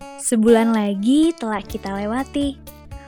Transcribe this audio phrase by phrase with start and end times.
[0.00, 2.56] Sebulan lagi telah kita lewati.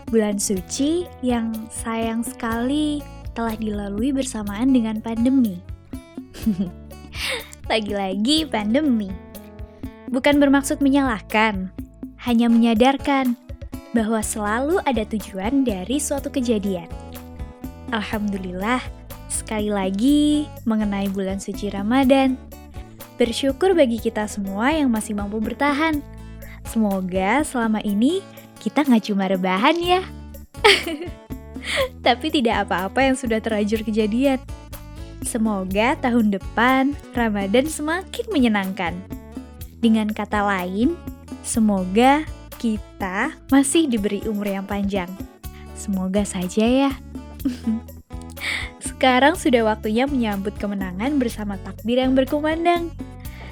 [0.09, 3.05] Bulan suci yang sayang sekali
[3.37, 5.61] telah dilalui bersamaan dengan pandemi.
[7.73, 9.13] Lagi-lagi pandemi.
[10.09, 11.69] Bukan bermaksud menyalahkan,
[12.25, 13.37] hanya menyadarkan
[13.93, 16.89] bahwa selalu ada tujuan dari suatu kejadian.
[17.93, 18.81] Alhamdulillah,
[19.29, 22.41] sekali lagi mengenai bulan suci Ramadan.
[23.21, 26.01] Bersyukur bagi kita semua yang masih mampu bertahan.
[26.69, 28.21] Semoga selama ini
[28.61, 30.03] kita nggak cuma rebahan ya.
[32.07, 34.37] Tapi tidak apa-apa yang sudah terlanjur kejadian.
[35.25, 38.95] Semoga tahun depan Ramadan semakin menyenangkan.
[39.81, 40.95] Dengan kata lain,
[41.41, 42.23] semoga
[42.59, 45.11] kita masih diberi umur yang panjang.
[45.73, 46.93] Semoga saja ya.
[48.83, 52.91] Sekarang sudah waktunya menyambut kemenangan bersama takbir yang berkumandang.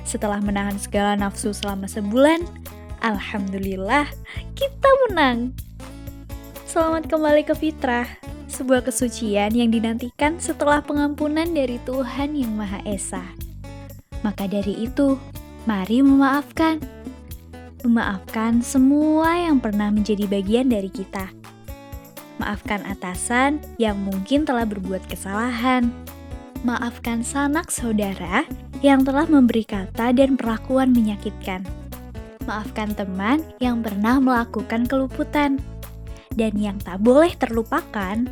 [0.02, 2.42] Setelah menahan segala nafsu selama sebulan,
[3.06, 4.10] Alhamdulillah
[4.58, 5.54] kita menang.
[6.66, 8.10] Selamat kembali ke fitrah,
[8.50, 13.22] sebuah kesucian yang dinantikan setelah pengampunan dari Tuhan Yang Maha Esa.
[14.26, 15.14] Maka dari itu,
[15.70, 16.82] mari memaafkan.
[17.86, 21.30] Memaafkan semua yang pernah menjadi bagian dari kita.
[22.42, 25.94] Maafkan atasan yang mungkin telah berbuat kesalahan.
[26.66, 28.42] Maafkan sanak saudara
[28.82, 31.85] yang telah memberi kata dan perlakuan menyakitkan.
[32.46, 35.58] Maafkan teman yang pernah melakukan keluputan.
[36.30, 38.22] Dan yang tak boleh terlupakan,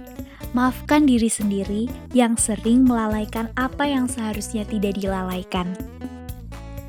[0.55, 5.75] maafkan diri sendiri yang sering melalaikan apa yang seharusnya tidak dilalaikan.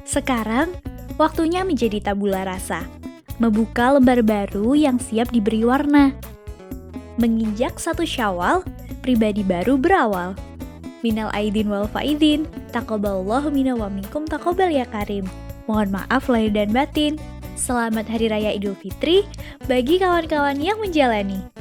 [0.05, 0.69] Sekarang,
[1.17, 2.85] waktunya menjadi tabula rasa,
[3.41, 6.13] membuka lembar baru yang siap diberi warna.
[7.17, 8.61] Menginjak satu syawal,
[9.01, 10.37] pribadi baru berawal.
[11.01, 13.89] Minal aidin wal faidin, takoballahu minna wa
[14.29, 15.25] takobal ya karim.
[15.65, 17.17] Mohon maaf lahir dan batin.
[17.57, 19.25] Selamat Hari Raya Idul Fitri
[19.65, 21.54] bagi kawan-kawan yang menjalani.